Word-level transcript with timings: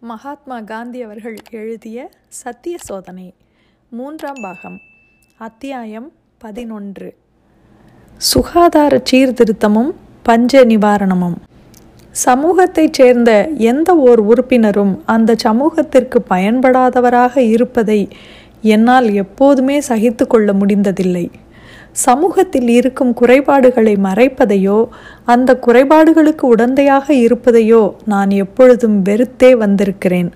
மகாத்மா 0.00 0.60
காந்தி 0.60 1.02
அவர்கள் 1.02 1.36
எழுதிய 1.50 2.10
சத்திய 2.28 2.76
சோதனை 2.80 3.34
மூன்றாம் 3.88 4.36
பாகம் 4.42 4.78
அத்தியாயம் 5.38 6.12
பதினொன்று. 6.38 7.14
சுகாதார 8.16 9.02
சீர்திருத்தமும் 9.10 9.92
பஞ்ச 10.22 10.64
நிவாரணமும். 10.64 11.34
சமூகத்தைச் 12.24 12.92
சேர்ந்த 12.92 13.48
எந்த 13.48 13.96
ஓர் 13.96 14.18
உறுப்பினரும் 14.18 15.02
அந்த 15.06 15.34
சமூகத்திற்கு 15.38 16.24
பயன்படாதவராக 16.30 17.36
இருப்பதை 17.36 18.08
என்னால் 18.62 19.12
எப்போதுமே 19.12 19.80
சகித்து 19.80 20.26
கொள்ள 20.26 20.52
முடிந்ததில்லை. 20.52 21.30
சமூகத்தில் 22.04 22.68
இருக்கும் 22.78 23.12
குறைபாடுகளை 23.20 23.94
மறைப்பதையோ 24.06 24.78
அந்த 25.32 25.50
குறைபாடுகளுக்கு 25.66 26.44
உடந்தையாக 26.54 27.06
இருப்பதையோ 27.24 27.82
நான் 28.12 28.30
எப்பொழுதும் 28.44 28.98
வெறுத்தே 29.08 29.50
வந்திருக்கிறேன். 29.62 30.28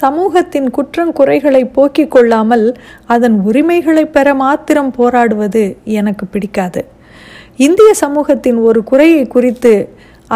சமூகத்தின் 0.00 0.68
குற்றங்குறைகளை 0.76 1.62
போக்கிக் 1.72 2.12
கொள்ளாமல் 2.14 2.66
அதன் 3.14 3.36
உரிமைகளை 3.48 4.04
பெற 4.16 4.28
மாத்திரம் 4.44 4.90
போராடுவது 4.98 5.64
எனக்கு 5.98 6.26
பிடிக்காது. 6.26 6.82
இந்திய 7.66 7.90
சமூகத்தின் 8.04 8.58
ஒரு 8.68 8.80
குறையை 8.90 9.22
குறித்து 9.34 9.74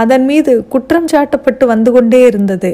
அதன் 0.03 0.25
மீது 0.25 0.53
குற்றம் 0.73 1.11
சாட்டப்பட்டு 1.13 1.65
வந்து 1.65 1.91
கொண்டே 1.93 2.21
இருந்தது. 2.31 2.73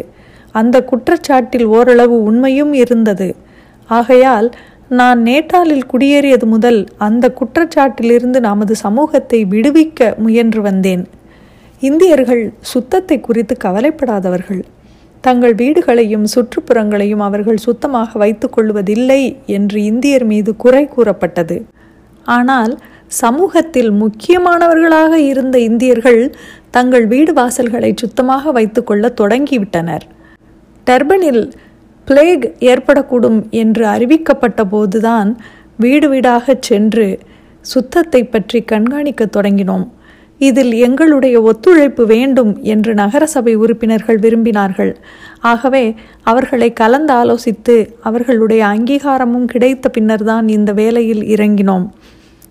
அந்த 0.54 0.76
குற்றச்சாட்டில் 0.90 1.66
ஓரளவு 1.76 2.16
உண்மையும் 2.30 2.74
இருந்தது. 2.82 3.28
ஆகையால் 3.90 4.48
நான் 4.90 5.20
நேட்டாலில் 5.22 5.86
குடியேறியது 5.92 6.44
முதல் 6.44 6.86
அந்த 6.96 7.34
குற்றச்சாட்டிலிருந்து 7.38 8.40
நமது 8.40 8.74
சமூகத்தை 8.76 9.44
விடுவிக்க 9.44 10.16
முயன்று 10.16 10.60
வந்தேன். 10.60 11.02
இந்தியர்கள் 11.82 12.52
சுத்தத்தை 12.60 13.20
குறித்து 13.20 13.56
கவலைப்படாதவர்கள். 13.64 14.64
தங்கள் 15.20 15.54
வீடுகளையும் 15.54 16.26
சுற்றுப்புறங்களையும் 16.34 17.24
அவர்கள் 17.28 17.56
சுத்தமாக 17.56 18.18
வைத்துக் 18.18 18.52
கொள்வதில்லை 18.52 19.36
என்று 19.46 19.84
இந்தியர் 19.84 20.24
மீது 20.24 20.56
குறை 20.56 20.88
கூறப்பட்டது. 20.88 21.64
ஆனால் 22.24 22.78
சமூகத்தில் 23.06 23.92
முக்கியமானவர்களாக 23.92 25.12
இருந்த 25.12 25.58
இந்தியர்கள் 25.58 26.34
தங்கள் 26.70 27.06
வீடு 27.06 27.32
வாசல்களை 27.32 27.92
சுத்தமாக 27.94 28.52
வைத்துக்கொள்ள 28.52 29.12
தொடங்கிவிட்டனர். 29.20 30.04
டர்பனில் 30.86 31.44
பிளேக் 32.06 32.44
ஏற்படக்கூடும் 32.60 33.38
என்று 33.50 33.84
அறிவிக்கப்பட்ட 33.86 34.64
போதுதான் 34.68 35.30
வீடு 35.76 36.08
வீடாகச் 36.12 36.66
சென்று 36.68 37.18
சுத்தத்தை 37.60 38.24
பற்றி 38.24 38.58
கண்காணிக்க 38.62 39.28
தொடங்கினோம். 39.36 39.86
இதில் 40.38 40.72
எங்களுடைய 40.72 41.36
ஒத்துழைப்பு 41.40 42.06
வேண்டும் 42.06 42.52
என்று 42.62 42.94
நகரசபை 42.94 43.54
உறுப்பினர்கள் 43.54 44.18
விரும்பினார்கள். 44.18 44.94
ஆகவே 45.40 45.94
அவர்களை 46.22 46.72
கலந்து 46.72 47.14
ஆலோசித்து 47.14 47.76
அவர்களுடைய 48.00 48.64
அங்கீகாரமும் 48.66 49.44
கிடைத்த 49.44 49.88
பின்னர்தான் 49.88 50.48
இந்த 50.48 50.72
வேலையில் 50.72 51.22
இறங்கினோம். 51.34 51.86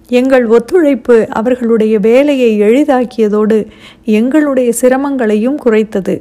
எங்கள் 0.10 0.46
ஒத்துழைப்பு 0.46 1.28
அவர்களுடைய 1.30 2.00
வேலையை 2.00 2.52
எளிதாக்கியதோடு 2.62 3.60
எங்களுடைய 4.04 4.72
சிரமங்களையும் 4.82 5.62
குறைத்தது. 5.66 6.16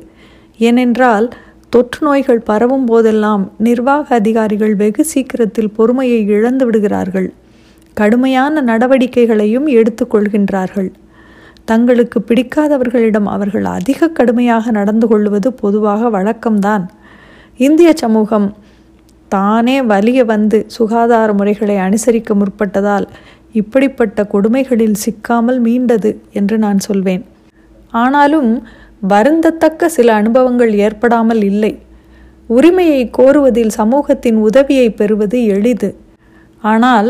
ஏனென்றால் 0.58 1.26
தொற்று 1.74 2.00
நோய்கள் 2.06 2.40
பரவும் 2.48 2.84
போதெல்லாம் 2.86 3.44
நிர்வாக 3.66 4.06
அதிகாரிகள் 4.14 4.74
வெகு 4.74 5.04
சீக்கிரத்தில் 5.04 5.70
பொறுமையை 5.76 6.18
இழந்து 6.34 6.64
விடுகிறார்கள். 6.66 7.26
கடுமையான 7.96 8.62
நடவடிக்கைகளையும் 8.62 9.66
எடுத்துக்கொள்கின்றார்கள் 9.78 10.90
தங்களுக்கு 11.64 12.18
பிடிக்காதவர்களிடம் 12.28 13.28
அவர்கள் 13.34 13.66
அதிக 13.78 14.08
கடுமையாக 14.08 14.70
நடந்து 14.70 15.08
கொள்வது 15.08 15.50
பொதுவாக 15.52 16.10
வழக்கம்தான். 16.16 16.84
இந்திய 17.56 17.90
சமூகம் 18.02 18.48
தானே 19.28 19.76
வலிய 19.92 20.20
வந்து 20.24 20.60
சுகாதார 20.76 21.32
முறைகளை 21.32 21.78
அனுசரிக்க 21.88 22.34
முற்பட்டதால் 22.34 23.08
இப்படிப்பட்ட 23.52 24.28
கொடுமைகளில் 24.32 25.00
சிக்காமல் 25.04 25.60
மீண்டது 25.66 26.12
என்று 26.32 26.58
நான் 26.58 26.78
சொல்வேன். 26.78 27.24
ஆனாலும் 28.02 28.50
வருந்தத்தக்க 29.08 29.86
சில 29.86 30.14
அனுபவங்கள் 30.14 30.72
ஏற்படாமல் 30.74 31.42
இல்லை. 31.42 31.72
உரிமையை 32.46 33.10
கோருவதில் 33.18 33.72
சமூகத்தின் 33.80 34.36
உதவியை 34.36 34.90
பெறுவது 34.90 35.38
எளிது. 35.46 35.90
ஆனால் 36.60 37.08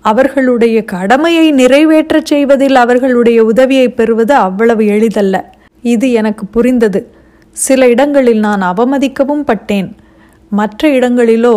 அவர்களுடைய 0.00 0.84
கடமையை 0.84 1.46
நிறைவேற்றச் 1.52 2.30
செய்வதில் 2.32 2.74
அவர்களுடைய 2.74 3.44
உதவியை 3.44 3.88
பெறுவது 3.88 4.34
அவ்வளவு 4.34 4.86
எளிதல்ல. 4.86 5.36
இது 5.82 6.12
எனக்கு 6.12 6.46
புரிந்தது. 6.46 7.00
சில 7.56 7.88
இடங்களில் 7.88 8.38
நான் 8.38 8.62
அவமதிக்கவும் 8.62 9.44
பட்டேன். 9.44 9.96
மற்ற 10.48 10.88
இடங்களிலோ 10.88 11.56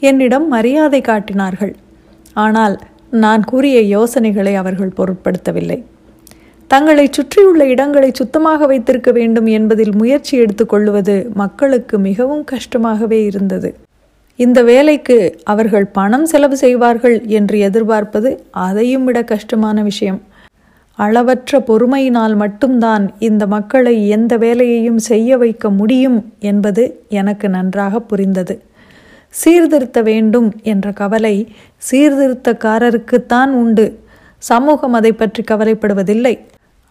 என்னிடம் 0.00 0.48
மரியாதை 0.48 1.00
காட்டினார்கள். 1.00 1.74
ஆனால் 2.32 2.78
நான் 3.10 3.44
கூறிய 3.44 3.78
யோசனைகளை 3.80 4.54
அவர்கள் 4.54 4.96
பொருட்படுத்தவில்லை. 4.96 5.78
தங்களை 6.72 7.04
சுற்றியுள்ள 7.10 7.66
இடங்களை 7.66 8.08
சுத்தமாக 8.12 8.66
வைத்திருக்க 8.66 9.10
வேண்டும் 9.12 9.46
என்பதில் 9.46 9.94
முயற்சி 9.96 10.36
எடுத்துக்கொள்வது 10.36 11.14
மக்களுக்கு 11.34 11.98
மிகவும் 11.98 12.44
கஷ்டமாகவே 12.44 13.24
இருந்தது. 13.24 13.68
இந்த 14.36 14.62
வேலைக்கு 14.62 15.16
அவர்கள் 15.44 15.86
பணம் 15.98 16.26
செலவு 16.26 16.56
செய்வார்கள் 16.56 17.16
என்று 17.38 17.58
எதிர்பார்ப்பது 17.58 18.30
அதையும் 18.50 19.04
விட 19.04 19.22
கஷ்டமான 19.22 19.82
விஷயம். 19.82 20.20
அளவற்ற 20.94 21.60
பொறுமையினால் 21.68 22.36
மட்டும்தான் 22.36 23.04
இந்த 23.18 23.46
மக்களை 23.46 24.08
எந்த 24.08 24.36
வேலையையும் 24.36 25.00
செய்ய 25.10 25.36
வைக்க 25.36 25.70
முடியும் 25.70 26.18
என்பது 26.50 26.84
எனக்கு 27.08 27.48
நன்றாக 27.48 28.00
புரிந்தது. 28.00 28.56
சீர்திருத்த 29.34 30.02
வேண்டும் 30.02 30.52
என்ற 30.62 30.92
கவலை 30.92 31.34
சீர்திருத்தக்காரருக்குத்தான் 31.90 33.50
உண்டு. 33.62 33.86
சமூகம் 34.38 34.92
அதை 34.92 35.12
பற்றி 35.12 35.42
கவலைப்படுவதில்லை. 35.42 36.36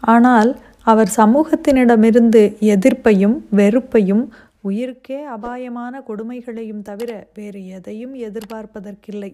ஆனால் 0.04 0.52
அவர் 0.84 1.10
சமூகத்தினிடமிருந்து 1.16 2.42
எதிர்ப்பையும் 2.74 3.38
வெறுப்பையும் 3.56 4.24
உயிருக்கே 4.64 5.18
அபாயமான 5.36 5.94
கொடுமைகளையும் 6.08 6.82
தவிர 6.82 7.12
வேறு 7.34 7.62
எதையும் 7.68 8.14
எதிர்பார்ப்பதற்கில்லை. 8.28 9.32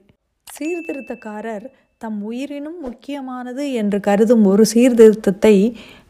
சீர்திருத்தக்காரர் 0.48 1.66
தம் 2.02 2.20
உயிரினும் 2.22 2.80
முக்கியமானது 2.82 3.64
என்று 3.74 4.00
கருதும் 4.00 4.46
ஒரு 4.46 4.64
சீர்திருத்தத்தை 4.66 5.56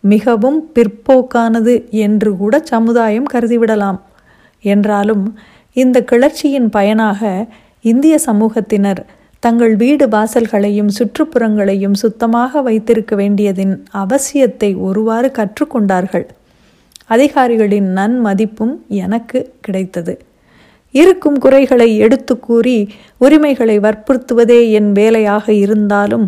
மிகவும் 0.03 0.59
பிற்போக்கானது 0.75 1.75
என்று 2.05 2.31
கூட 2.37 2.59
சமுதாயம் 2.63 3.27
கருதிவிடலாம். 3.33 3.99
என்றாலும் 4.63 5.25
இந்த 5.75 5.97
கிளர்ச்சியின் 6.11 6.69
பயனாக 6.69 7.21
இந்திய 7.85 8.15
சமூகத்தினர் 8.25 9.01
தங்கள் 9.43 9.73
வீடு 9.75 10.05
வாசல்களையும் 10.07 10.91
சுற்றுப்புறங்களையும் 10.97 11.93
சுத்தமாக 11.93 12.61
வைத்திருக்க 12.61 13.13
வேண்டியதின் 13.15 13.73
அவசியத்தை 13.93 14.69
ஒருவாறு 14.77 15.29
கற்றுக்கொண்டார்கள். 15.39 16.25
அதிகாரிகளின் 17.07 17.89
நன்மதிப்பும் 17.97 18.75
எனக்கு 18.87 19.39
கிடைத்தது. 19.61 20.13
இருக்கும் 20.93 21.37
குறைகளை 21.39 21.89
எடுத்து 21.97 22.33
கூறி 22.39 22.77
உரிமைகளை 23.17 23.75
வற்புறுத்துவதே 23.79 24.59
என் 24.71 24.91
வேலையாக 24.91 25.45
இருந்தாலும் 25.53 26.25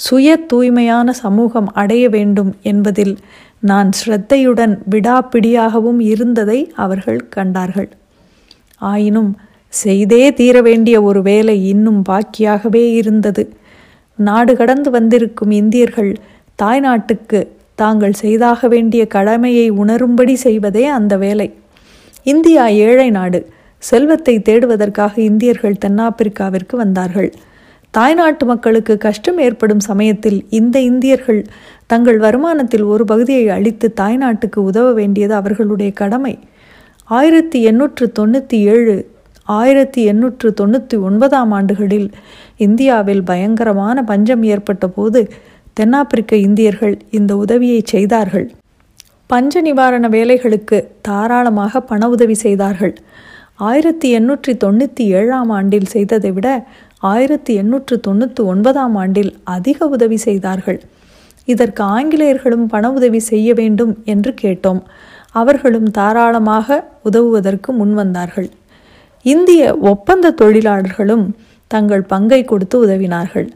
சுய 0.00 0.36
தூய்மையான 0.50 1.12
சமூகம் 1.12 1.68
அடைய 1.72 2.04
வேண்டும் 2.08 2.52
என்பதில் 2.62 3.14
நான் 3.60 3.90
ஸ்ரத்தையுடன் 3.98 4.74
விடாப்பிடியாகவும் 4.90 6.00
இருந்ததை 6.12 6.58
அவர்கள் 6.76 7.20
கண்டார்கள். 7.28 7.90
ஆயினும் 8.82 9.32
செய்தே 9.72 10.32
தீர 10.32 10.62
வேண்டிய 10.62 11.02
ஒரு 11.02 11.22
வேலை 11.22 11.68
இன்னும் 11.68 12.04
பாக்கியாகவே 12.08 12.92
இருந்தது. 12.92 13.52
நாடு 14.16 14.56
கடந்து 14.56 14.90
வந்திருக்கும் 14.90 15.50
இந்தியர்கள் 15.50 16.14
தாய்நாட்டுக்கு 16.62 17.48
தாங்கள் 17.74 18.12
செய்தாக 18.12 18.68
வேண்டிய 18.68 19.06
கடமையை 19.06 19.70
உணரும்படி 19.72 20.32
செய்வதே 20.32 20.86
அந்த 20.86 21.16
வேலை. 21.16 21.54
இந்தியா 22.22 22.66
ஏழை 22.66 23.10
நாடு. 23.10 23.46
செல்வத்தை 23.78 24.38
தேடுவதற்காக 24.38 25.20
இந்தியர்கள் 25.20 25.80
தென்னாப்பிரிக்காவிற்கு 25.84 26.76
வந்தார்கள். 26.76 27.32
தாய்நாட்டு 27.90 28.46
மக்களுக்கு 28.46 28.98
கஷ்டம் 28.98 29.38
ஏற்படும் 29.38 29.80
சமயத்தில் 29.80 30.46
இந்த 30.48 30.80
இந்தியர்கள் 30.80 31.44
தங்கள் 31.86 32.18
வருமானத்தில் 32.18 32.84
ஒரு 32.84 33.04
பகுதியை 33.04 33.48
அளித்து 33.48 33.94
தாய்நாட்டுக்கு 34.00 34.56
உதவ 34.56 34.92
வேண்டியது 34.92 35.34
அவர்களுடைய 35.34 35.92
கடமை. 35.92 36.38
ஆயிரத்தி 37.04 37.62
எண்ணூற்று 37.62 38.12
தொண்ணூற்றி 38.18 38.58
ஏழு 38.74 39.10
ஆயிரத்தி 39.48 40.00
எண்ணூற்று 40.04 40.48
தொண்ணூற்றி 40.60 40.96
ஒன்பதாம் 41.08 41.50
ஆண்டுகளில் 41.50 42.08
இந்தியாவில் 42.56 43.22
பயங்கரமான 43.22 44.02
பஞ்சம் 44.02 44.42
ஏற்பட்ட 44.42 44.86
போது 44.88 45.20
தென்னாப்பிரிக்க 45.72 46.36
இந்தியர்கள் 46.36 46.94
இந்த 47.10 47.36
உதவியை 47.36 47.80
செய்தார்கள். 47.84 48.46
பஞ்ச 49.26 49.60
நிவாரண 49.60 50.08
வேலைகளுக்கு 50.08 50.78
தாராளமாக 51.08 51.80
பண 51.80 52.08
உதவி 52.08 52.34
செய்தார்கள். 52.34 52.94
ஆயிரத்தி 53.56 54.08
எண்ணூற்றி 54.18 54.52
தொண்ணூற்றி 54.64 55.04
ஏழாம் 55.18 55.50
ஆண்டில் 55.58 55.92
செய்ததை 55.94 56.30
விட 56.32 56.48
ஆயிரத்தி 57.12 57.52
எண்ணூற்று 57.54 57.96
தொண்ணூற்றி 58.06 58.42
ஒன்பதாம் 58.44 58.96
ஆண்டில் 59.02 59.32
அதிக 59.56 59.86
உதவி 59.86 60.16
செய்தார்கள். 60.16 60.80
இதற்கு 61.44 61.82
ஆங்கிலேயர்களும் 61.82 62.66
பண 62.66 62.90
உதவி 62.92 63.20
செய்ய 63.30 63.54
வேண்டும் 63.54 63.92
என்று 64.04 64.32
கேட்டோம். 64.42 64.82
அவர்களும் 65.40 65.88
தாராளமாக 65.90 66.84
உதவுவதற்கு 67.10 67.70
முன்வந்தார்கள். 67.80 68.48
இந்திய 69.22 69.76
ஒப்பந்த 69.76 70.30
தொழிலாளர்களும் 70.30 71.26
தங்கள் 71.66 72.02
பங்கை 72.02 72.44
கொடுத்து 72.44 72.86
உதவினார்கள். 72.86 73.48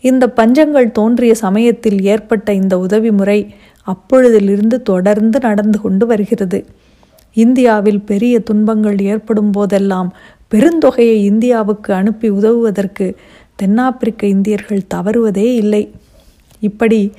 இந்த 0.00 0.32
பஞ்சங்கள் 0.36 0.88
தோன்றிய 0.90 1.34
சமயத்தில் 1.34 2.00
ஏற்பட்ட 2.02 2.52
இந்த 2.52 2.78
உதவி 2.78 3.10
முறை 3.10 3.54
அப்பொழுதிலிருந்து 3.86 4.82
தொடர்ந்து 4.82 5.38
நடந்து 5.40 5.80
கொண்டு 5.80 6.06
வருகிறது. 6.06 6.66
இந்தியாவில் 7.34 8.00
பெரிய 8.00 8.40
துன்பங்கள் 8.40 8.98
ஏற்படும் 8.98 9.50
போதெல்லாம் 9.50 10.12
பெருந்தொகையை 10.50 11.18
இந்தியாவுக்கு 11.30 11.94
அனுப்பி 11.94 12.30
உதவுவதற்கு 12.30 13.14
தென்னாப்பிரிக்க 13.56 14.26
இந்தியர்கள் 14.26 14.88
தவறுவதே 14.94 15.54
இல்லை. 15.54 15.92
இப்படி 16.60 17.12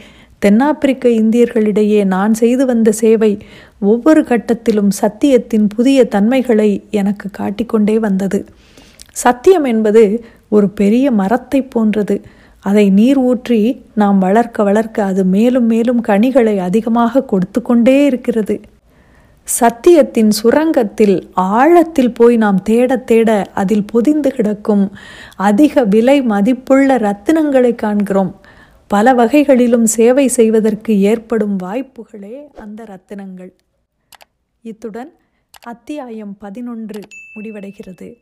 தென்னாப்பிரிக்க 0.43 1.05
இந்தியர்களிடையே 1.21 2.01
நான் 2.13 2.33
செய்து 2.33 2.63
வந்த 2.65 2.89
சேவை 3.01 3.31
ஒவ்வொரு 3.91 4.21
கட்டத்திலும் 4.29 4.91
சத்தியத்தின் 5.01 5.67
புதிய 5.75 5.99
தன்மைகளை 6.15 6.69
எனக்கு 7.01 7.27
காட்டிக்கொண்டே 7.39 7.97
வந்தது. 7.99 8.39
சத்தியம் 9.23 9.65
என்பது 9.73 10.03
ஒரு 10.49 10.67
பெரிய 10.79 11.05
மரத்தை 11.11 11.59
போன்றது. 11.73 12.17
அதை 12.65 12.85
நீர் 12.89 13.19
ஊற்றி 13.29 13.61
நாம் 14.01 14.19
வளர்க்க 14.19 14.63
வளர்க்க 14.63 15.09
அது 15.11 15.23
மேலும் 15.35 15.65
மேலும் 15.65 16.01
கனிகளை 16.01 16.55
அதிகமாக 16.67 17.23
கொடுத்து 17.31 17.59
கொண்டே 17.61 17.95
இருக்கிறது. 18.09 18.55
சத்தியத்தின் 19.47 20.29
சுரங்கத்தில் 20.39 21.15
ஆழத்தில் 21.55 22.13
போய் 22.13 22.35
நாம் 22.43 22.59
தேட 22.63 22.97
தேட 23.09 23.29
அதில் 23.61 23.87
பொதிந்து 23.91 24.29
கிடக்கும் 24.31 24.85
அதிக 25.47 25.83
விலை 25.93 26.17
மதிப்புள்ள 26.33 26.97
ரத்தினங்களை 27.07 27.73
காண்கிறோம். 27.75 28.31
பல 28.93 29.13
வகைகளிலும் 29.13 29.85
சேவை 29.85 30.27
செய்வதற்கு 30.27 31.01
ஏற்படும் 31.01 31.59
வாய்ப்புகளே 31.59 32.53
அந்த 32.53 32.83
ரத்தினங்கள். 32.83 33.51
இத்துடன் 34.61 35.13
அத்தியாயம் 35.61 36.37
பதினொன்று 36.37 36.99
முடிவடைகிறது. 37.35 38.13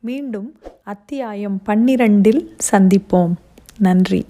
மீண்டும் 0.00 0.58
அத்தியாயம் 0.84 1.60
பன்னிரண்டில் 1.66 2.48
சந்திப்போம். 2.70 3.32
நன்றி. 3.78 4.26